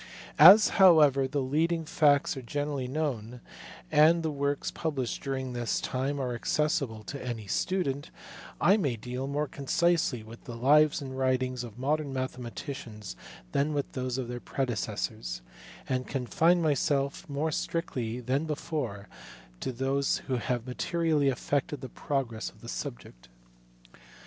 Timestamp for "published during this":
4.71-5.79